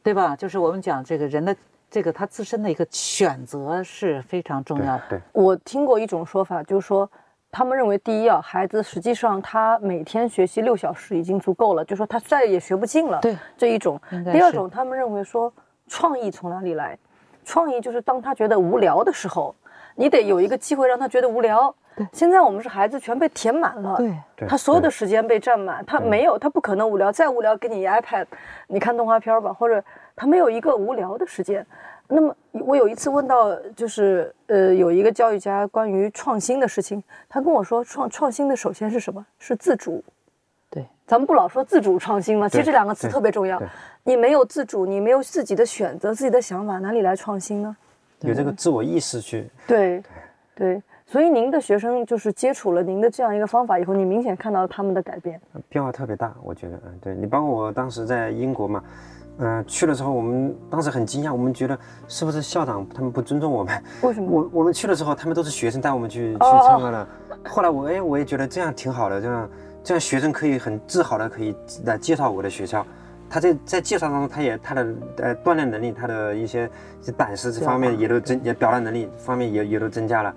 [0.00, 0.34] 对吧？
[0.34, 1.54] 就是我们讲这个人的
[1.90, 5.02] 这个他自身的一个选择是非常重要的。
[5.10, 7.10] 对，我听过一种说法，就是说
[7.50, 13.18] 他们认为第一啊，孩子实际上他每天学习六小时已经足够了，就说他再也学不进了。
[13.20, 14.00] 对，这一种。
[14.32, 15.52] 第二种，他们认为说
[15.86, 16.98] 创意从哪里来？
[17.44, 19.54] 创意就是当他觉得无聊的时候，
[19.94, 21.74] 你得有一个机会让他觉得无聊。
[22.12, 28.24] 现在我们是孩子全被填满了，对，他所有的时间被占满，他没有，他不可能无聊，再无聊给你 iPad，
[28.68, 29.82] 你看动画片吧，或者
[30.14, 31.66] 他没有一个无聊的时间。
[32.08, 39.24] 那么我有一次问到，就是呃，有一个教育家关于创新的事情，他跟我说，创创新的首先是什么？
[39.38, 40.02] 是自主。
[40.70, 42.48] 对，咱们不老说自主创新吗？
[42.48, 43.62] 其实这两个词特别重要。
[44.02, 47.76] 你没有自主，你没有自己的选择、自己的想法，哪里来创新呢？
[48.20, 49.48] 有这个自我意识去。
[49.66, 50.02] 对，
[50.54, 50.82] 对。
[51.06, 56.34] 所以您的学生就是接触了您的这样一个方法以后，你明显看到他们的改变，变化特别大。
[56.42, 58.84] 我觉得，嗯，对你包括我当时在英国嘛，
[59.38, 63.82] 嗯，去了之后，我们当时很惊讶，我们觉得是不是校长他们不尊重我们？
[64.02, 64.28] 为什么？
[64.30, 67.06] 我我们去了之后，他们都是学生带我们去去唱歌的。
[67.48, 69.50] 后来我哎，我也觉得这样挺好的，这样
[69.84, 72.84] 这样学生可以很自豪的可以来介绍我的学校。
[73.30, 74.86] 他在在介绍当中，他也他的
[75.18, 76.68] 呃锻炼能力，他的一些
[77.16, 80.34] 胆识这方面也都增，也表达能力方面也也都增加了。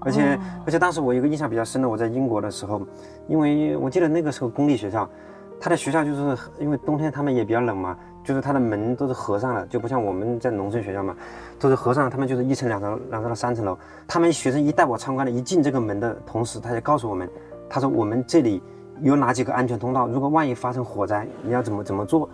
[0.00, 2.82] 而且而且当时我有个印象比较深的，我在英国的时候，
[3.26, 5.08] 因为我记得那个时候公立学校，
[5.58, 11.14] 他的学校就是因为冬天他们也比较冷嘛，就是他的门都是合上的，就不像我们在农村学校嘛，
[11.60, 13.78] 都是合上，他们就是一层、两层、两层到三层楼。
[14.08, 17.28] 他们学生一带我参观的，一进这个门的同时，他就告诉我们，
[17.68, 18.62] 他说我们这里。
[19.02, 20.06] 有哪几个安全通道？
[20.06, 22.30] 如果万一发生火灾，你要怎么怎么做？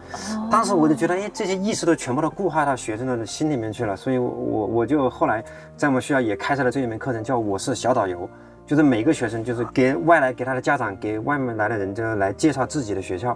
[0.50, 3.96] 当时我就觉得，哎，这些意识都全部都固化到学生的心里面去了。
[3.96, 5.42] 所以，我我就后来
[5.74, 8.28] 在我们学校也开设了这一门课程，叫“我是小导游”，
[8.66, 13.34] 就是每个学生就是给外来给他的家长，给外面来的人，就来介绍自己的学校。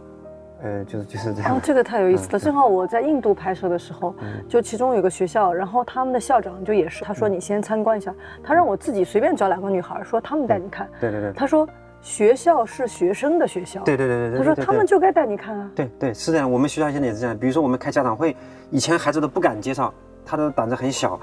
[0.64, 1.54] 呃，就是就是这样。
[1.54, 2.38] 哦，这个太有意思了。
[2.38, 4.14] 正好我在印度拍摄的时候，
[4.48, 10.88] 就其中有个学校，然后他们的校长就也是，他说你先参观一下，他让我自己随便找两个女孩，说他们带你看。
[11.00, 11.32] 对对对。
[11.32, 11.68] 他说。
[12.00, 14.38] 学校是学生的学校，对对对对。
[14.38, 15.70] 他说他们就该带你看啊。
[15.74, 16.52] 对对，是这样。
[16.52, 17.34] 我们学校现在也是这样。
[17.34, 18.36] 比如说我们开家长会，
[18.70, 19.90] 以前孩子都不敢介绍，
[20.22, 21.18] 他的胆子很小。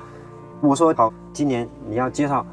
[0.60, 2.44] 我说好，今年你要介绍，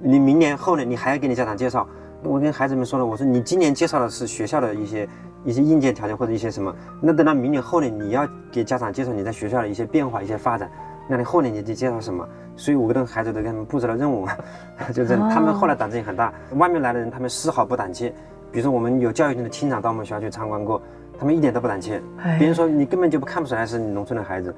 [0.00, 1.84] 你明年后年你还要给你家长介绍。
[2.22, 5.08] 我跟孩子们说了，我说你今年介绍的是学校的一些
[5.44, 10.70] 一些硬件条件或者一些什么，那等到明年后年你要给家长介绍你在学校的一些变化、一些发展。
[11.06, 12.26] 那你后年你就介绍什么？
[12.56, 14.26] 所以我跟孩子都给他们布置了任务，
[14.94, 15.28] 就这样。
[15.28, 16.32] 他们后来胆子也很大。
[16.52, 18.08] 外面来的人，他们丝毫不胆怯。
[18.50, 20.80] 比如说，我们有教育局的厅长到我们学校去参观过，
[21.18, 22.00] 他们一点都不胆怯。
[22.38, 24.54] 别人说你根本就不看不出来是你农村的孩子，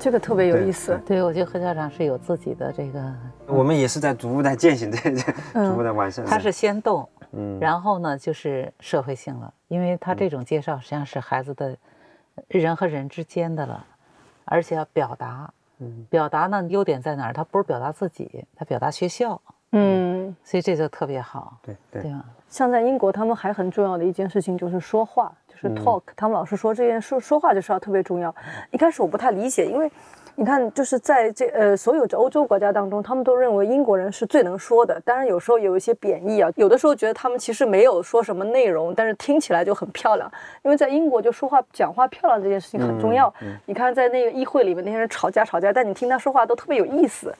[0.00, 0.98] 这个特别有意思。
[1.06, 3.14] 对，我觉得何校长是有自己的这个。
[3.46, 5.32] 我们也是在逐步在践行这这，
[5.68, 6.24] 逐步在完善。
[6.24, 11.76] 他是先动，嗯，然后呢就是社会性了，因为他这种介绍实际上是孩子的
[12.48, 13.86] 人和人之间的了，
[14.44, 15.52] 而且要表达。
[15.78, 17.34] 嗯表达呢，优点在哪儿？
[17.34, 19.38] 他不是表达自己，他表达学校。
[19.72, 21.58] 嗯，所以这就特别好。
[21.62, 22.24] 对对，对吧？
[22.48, 26.02] 像在英国，他们还很重要的一件事情就是说话，就是 talk。
[26.16, 28.34] 他们老师说这件说说话就是要特别重要。
[28.70, 29.90] 一开始我不太理解，因为。
[30.38, 35.00] 你看，就是在这呃所有欧洲国家当中，他们都认为英国人是最能说的。
[35.00, 40.30] 当然，有时候有一些贬义啊，有的时候觉得他们其实没有说什么内容，但是听起来就很漂亮。
[40.62, 43.32] 因为在英国，就说话讲话漂亮这件事情很重要。
[43.64, 47.34] 你看，在那个议会里面，那些人吵架吵架，但你听他说话都特别有意思。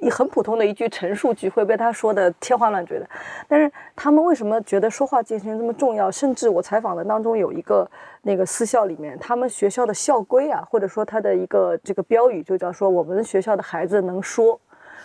[0.00, 3.08] 一很普通的一句陈述句会被他说的天花乱坠的，
[3.46, 6.10] 但是他们为什么觉得说话这件事情这么重要？
[6.10, 7.88] 甚至我采访的当中有一个
[8.22, 14.60] 那个私校里面，他们学校的校规啊，或者说他的一个这个标语就叫说我们学校的孩子能说。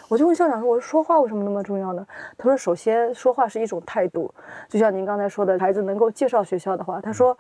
[0.08, 2.06] 我就问校长说，我说说话为什么那么重要呢？
[2.38, 4.34] 他说，首先说话是一种态度，
[4.70, 7.38] 就像您刚才说的，孩子能够介绍学校的话，他说。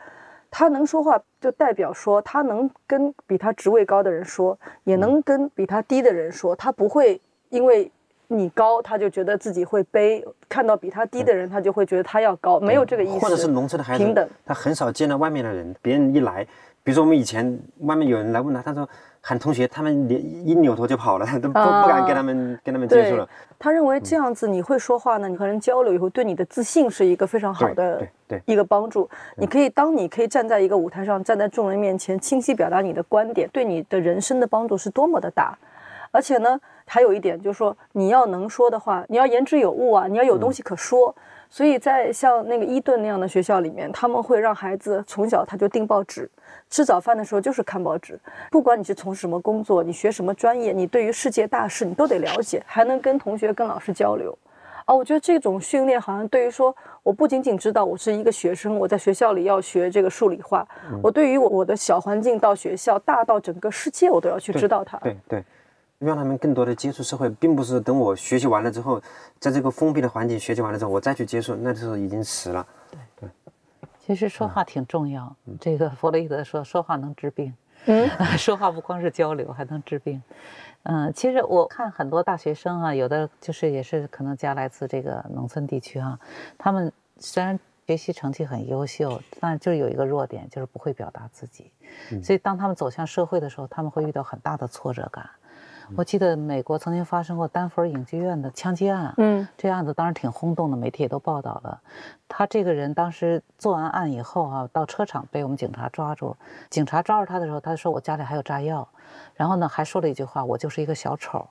[0.51, 7.19] 他能说话，就代表说他能跟比他职位高的人说，也能跟比他低的人说，他不会
[7.55, 7.89] 因为
[8.27, 13.19] 你高，他就觉得自己会卑；看到比他低的人，他就会觉得他要高，没有这个意思。
[13.19, 16.43] 或者是农村的孩子，平等，他很少见到外面的人，别人一来，
[16.83, 18.87] 比如说我们以前外面有人来问他，他说
[19.21, 23.29] 喊同学，他们连一扭头就跑了，都不不敢跟他们跟他们接触了。
[23.57, 28.05] 他认为这样子你会说话呢，你和人交流以后，对你的自信是一个非常好的
[28.45, 29.09] 一个帮助。
[29.37, 35.57] 你可以当你可以站在一个舞台上，站在众人面前，清晰表达你的观点，对你的人生的帮助是多么的大。
[36.11, 41.13] 而且呢，还有一点就是说，你要能说的话，你要言之有物啊，你要有东西可说。
[41.47, 46.29] 所以在像那个伊顿那样的学校里面，他们会让孩子从小他就订报纸，
[46.69, 48.19] 吃早饭的时候就是看报纸。
[48.51, 54.37] 不管你是从事什么工作，你学什么专业，你对于世界大事你都得了解，还能跟同学、跟老师交流。
[54.85, 60.67] 啊，我觉得这种训练好像对于说，我不仅仅知道我是一个学生，我在学校里要学这个数理化，
[61.01, 64.97] 我对于我我的小环境到学校，大到整个世界，我都要去知道它。
[64.97, 65.43] 对对。
[66.05, 69.01] 让他们更多的接触社会，并不是等我学习完了之后，
[69.39, 72.65] 在这个封闭的环境学习完了之后，我再去接触，那就是已经迟了。
[72.91, 73.29] 对对，
[73.99, 75.35] 其实说话挺重要。
[75.59, 77.53] 这个弗洛伊德说，说话能治病。
[77.87, 80.21] 嗯， 说话不光是交流，还能治病。
[80.83, 86.19] 嗯，其实我看很多大学生啊，有的就是也是可能家来自这个农村地区啊，
[86.57, 91.71] 他们虽然学习成绩很优秀，但就有一个弱点，就是不会表达自己。
[92.23, 95.29] 所以当他们走向社会的时候，他们会遇到很大的挫折感。
[95.95, 101.79] 我记得美国曾经发生过丹佛影剧院的枪击案，嗯，这案子当时挺轰动的，媒体也都报道了。
[102.27, 106.35] 他这个人当时做完案以后啊，到车场被我们警察抓住。
[106.69, 108.87] 警察抓住他的时候，他说我家里还有炸药，
[109.35, 111.47] 然后呢还说了一句话，我就是一个小丑。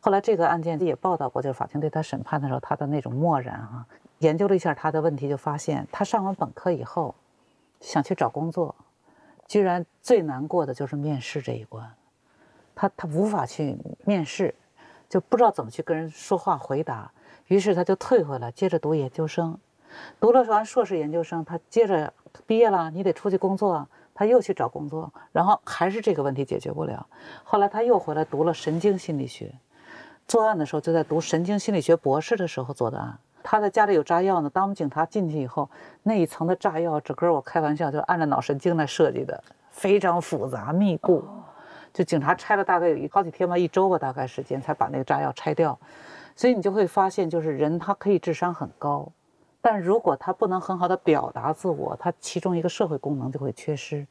[0.00, 3.84] 后来这个案件也报道过，就是法庭对他审判的时候，他的那种漠然啊，
[4.18, 7.14] 研究了一下他的问题，就发现他上完本科以后，
[7.80, 8.74] 想去找工作，
[9.48, 11.84] 居然最难过的就是面试这一关。
[12.76, 14.54] 他他无法去面试，
[15.08, 17.10] 就不知道怎么去跟人说话回答，
[17.46, 19.58] 于是他就退回来，接着读研究生，
[20.20, 22.12] 读了完硕士研究生，他接着
[22.46, 27.06] 毕业了，你得出去工作，他又去找工作，然后还是这个问题解决不了，
[27.42, 29.52] 后来他又回来读了神经心理学，
[30.28, 35.70] 作案的时候就在读神经心理学博士的时候做的案，他在家里有炸药呢，当我们警察进去以后，
[36.02, 41.24] 那一层的炸药整个我开玩笑就按照脑神经来设计的，非常复杂密布。
[41.96, 45.78] 就警察拆了大概有一好几天吧，一周吧，大概时间才把那个炸药拆掉，
[46.36, 49.10] 所以你就会发现，就是人他可以智商很高，
[49.62, 54.06] 但如果他不能很好的表达自我，他其中一个社会功能就会缺失。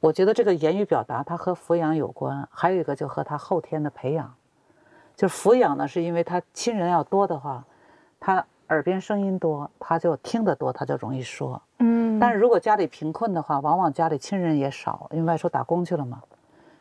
[0.00, 4.34] 我觉得这个言语表达它和抚养有关，还有一个就和他后天的培养。
[5.14, 7.62] 就是抚养呢，是因为他亲人要多的话，
[8.18, 11.60] 他耳边声音多，他就听得多，他就容易说。
[11.80, 12.18] 嗯。
[12.18, 16.22] 但是如果家里贫困的话，往往家里亲人也少，因为外出打工去了嘛。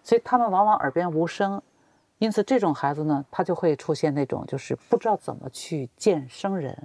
[0.04, 1.62] 所以他们往往耳边无声，
[2.18, 6.76] 因此这种孩子呢，他就会出现那种就是不知道怎么去见生人，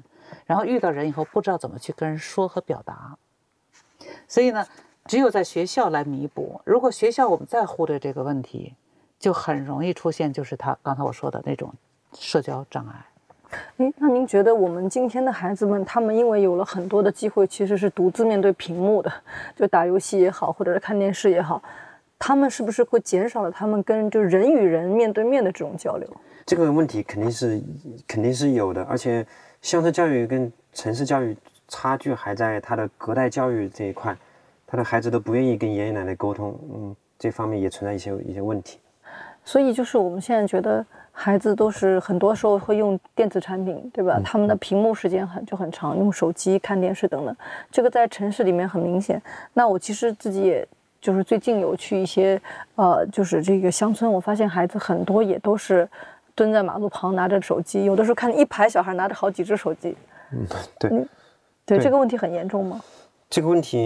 [0.46, 3.16] 然后遇到人以后不知道怎么去跟人说和表达。
[4.28, 4.66] 所以呢，
[5.06, 6.60] 只有在学校来弥补。
[6.64, 8.74] 如果学校我们再忽略这个问题，
[9.18, 11.72] 就很容易出现就是他刚才我说的那种
[12.12, 13.06] 社交障碍。
[13.76, 19.12] 哎，那您觉得我们今天的孩子们，他们因为有了很多的机会，其实是独自面对屏幕的，
[19.56, 21.62] 就打游戏也好，或者是看电视也好。
[22.26, 26.08] 他们是不是会减少了他们跟就人与人面对面的这种交流？
[26.46, 27.62] 这个问题肯定是
[28.08, 29.26] 肯定是有的，而且
[29.60, 31.36] 乡村教育跟城市教育
[31.68, 34.16] 差距还在他的隔代教育这一块，
[34.66, 38.78] 他的孩子都不愿意跟爷爷奶奶沟通，嗯，这方面也存在一些一些问题。
[39.44, 40.82] 所以就是我们现在觉得
[41.12, 44.18] 孩子都是很多时候会用电子产品，对吧？
[44.24, 47.36] 他们的屏幕时间很就很长，用手机看电视等等，
[47.70, 49.20] 这个在城市里面很明显。
[49.52, 50.66] 那我其实自己也。
[51.04, 52.40] 就是最近有去一些，
[52.76, 55.86] 呃，就是这个乡村，我发现孩子很多也都是
[56.34, 59.94] 蹲在马路旁拿着手机，有的时候看一排小孩拿着好几只手机。
[60.32, 60.46] 嗯，
[60.78, 61.06] 对，
[61.66, 62.80] 对，这个问题很严重吗？
[63.28, 63.78] 这个问题，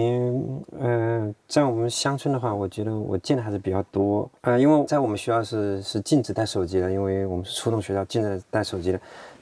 [0.79, 4.29] 嗯，在我们乡村的话，我觉得我见的还是比较多。
[4.41, 8.99] 呃，因为在我们学校是是禁止带手机的，因为我们是初中学校，禁止带手机的。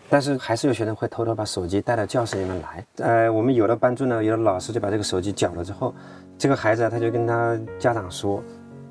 [0.09, 2.85] 但是还是有学生会偷偷把手机带到教室里面来。
[2.97, 5.93] 呃，我们有的班主任呢、有的老师就把这个手机缴了之后。
[6.37, 8.43] 这个孩子，他就跟他家长说，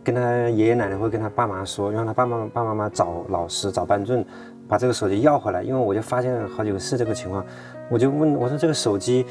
[0.03, 4.25] 跟他爷爷奶奶会跟他爸妈说，让他爸爸爸爸妈妈找老师找班主任，
[4.69, 7.45] 把这个手机要回来，因为我就发现好几个是这个情况，
[7.89, 9.25] 我就问我说这个手机，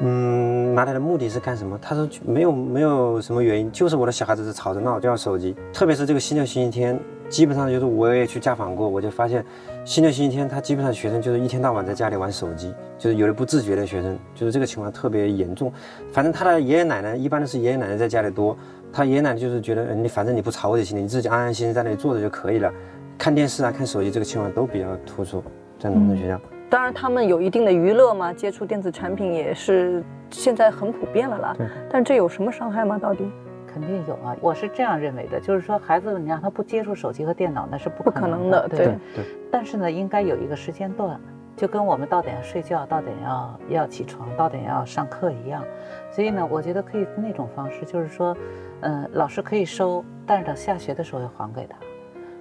[0.00, 1.78] 嗯，拿来的目的是干什么？
[1.80, 9.44] 他说没有没有什么原因，就是我的小孩子吵着闹就要手机，特别是这个星期六星期天，基本上就是我也去家访过，我就发现
[9.84, 15.72] 星期六星期天他基本上学生就是一天到晚在家里玩手机，就是有的不自觉的学生，就是这个情况特别严重。
[16.12, 18.56] 反正他的爷爷奶奶一般都是爷爷奶奶在家里多，
[18.92, 22.72] 他爷爷奶奶就是觉得你反正你不吵我就行了，你自己安安心心在那里坐着就可以了。
[23.18, 25.42] 看电视啊，看手机这个情况都比较突出，
[25.78, 26.40] 在农村学校。
[26.68, 31.56] 当然，他们有一定的娱乐嘛，接触电子产品也是现在很普遍了啦。
[31.90, 32.98] 但这有什么伤害吗？
[32.98, 33.30] 到底？
[33.66, 39.24] 肯定有啊，我是这样认为的，就是说孩子你让他不接触手机和电脑那是不不可能的，对对对。
[39.52, 41.20] 但是呢，应该有一个时间段，
[41.54, 45.62] 就跟我们到点睡觉，到点要要起床，到点要上课一样。
[46.10, 48.34] 所以呢，我觉得可以那种方式，就是说，
[48.80, 51.76] 嗯，老师可以收，但是等下学的时候要还给他。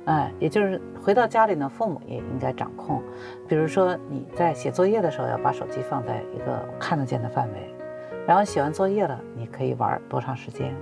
[0.06, 3.02] 哎，也就是回到家里呢，父母也应该掌控。
[3.48, 7.74] 比如说你在写作业的时候，要把手机放在一个看得见的范围，
[8.28, 10.76] 然后写完作业了，你可以玩多长时间？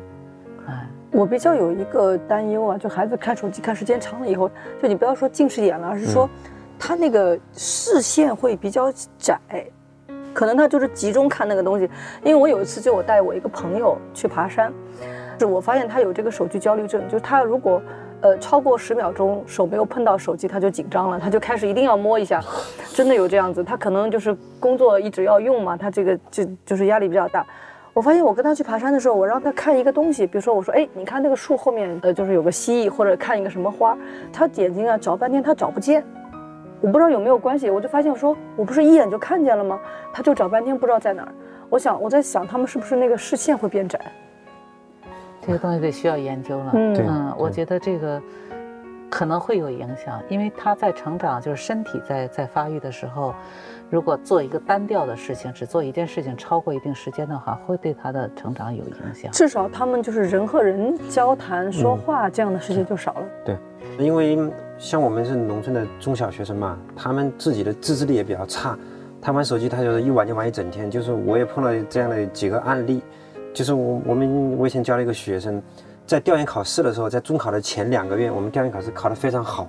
[0.67, 4.51] 哎，我比较有一个担忧啊，就孩子看手机看时间长了以后，
[4.81, 6.29] 就你不要说近视眼了，而是说
[6.77, 9.39] 他那个视线会比较窄，
[10.33, 11.89] 可能他就是集中看那个东西。
[12.25, 14.73] 因为我有一次就我带我一个朋友去爬山，
[15.39, 17.81] 是我发现他有这个手机焦虑症，就是他如果。
[18.23, 22.41] 呃，超过十秒钟手没有碰到手机，他就紧张了，他就开始一定要摸一下，
[22.95, 23.61] 真的有这样子。
[23.61, 27.45] 他可能就是工作一直要用嘛，他这个就就是压力比较大。
[27.93, 33.97] 我发现我跟他去爬山的时候，我让他看一个东西，比如说我说，哎，你看那个树后面，呃，就是有个蜥蜴，或者看一个什么花，
[34.31, 36.01] 他眼睛啊找半天他找不见，
[36.79, 39.77] 我不知道有没有关系，我就发现我说我不是一眼就看见了吗？
[40.13, 41.31] 他就找半天不知道在哪儿。
[41.69, 43.99] 我想我在想他们是不是那个视线会变窄。
[45.45, 46.71] 这个东西得需要研究了。
[46.73, 48.21] 嗯，我觉得这个
[49.09, 53.35] 可能会有影响，因为他在成长，就是身体在在发育的时候，
[53.89, 59.31] 如果做一个单调的事情，只做一件事情超过一定时间的话，会对他的成长有影响。
[59.31, 63.25] 至少他们就是人和人交谈、说话这样的事情就少了。
[63.45, 63.57] 对，
[63.99, 64.39] 因为
[64.77, 68.75] 像我们是农村的中小学生嘛，他们自己的自制力也比较差，
[69.21, 70.89] 他玩手机，他就是一玩就玩一整天。
[70.89, 73.03] 就是我也碰到这样的几个案例。
[73.53, 75.61] 就是我我们我以前教了一个学生，
[76.07, 79.67] 在调研考试的时候，在中考的前两个月，我们调研考试考得非常好，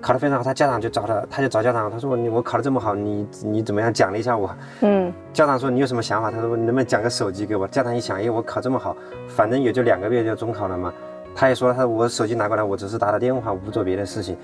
[0.00, 4.50] 考得非常好，他家长就找他，他就找家长，他说你我考得这么好，你你怎么样奖励一下我？
[4.80, 6.30] 嗯，家长说你有什么想法？
[6.30, 7.68] 他说你能不能讲个手机给我？
[7.68, 8.96] 家长一想，哎，我考这么好，
[9.28, 10.92] 反正也就两个月就中考了嘛。
[11.34, 14.36] 他也说他我手机拿过来，我只是打打电话，我不做别的事情。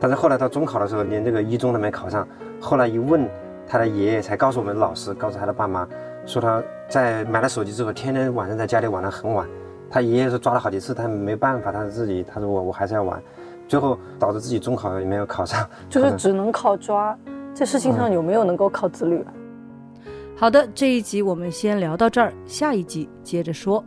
[0.00, 2.26] 但是后来到中考的时候，连这个一中都没考上。
[2.60, 3.26] 后来一问，
[3.68, 5.88] 他的爷爷才告诉我们老师，告诉他的爸妈。
[6.26, 6.62] 说他
[6.92, 9.48] 在买了手机之后，天天晚上在家里玩得很晚。
[9.90, 13.18] 他爷爷是抓了好几次，他没办法，他自己他说我我还是要玩，
[13.66, 17.18] 最后导致自己中考也没有考上， 就是只能靠抓。
[17.54, 19.24] 这事情上有没有能够靠自律？
[20.36, 23.82] 好的，这一集我们先聊到这儿，下一集接着说。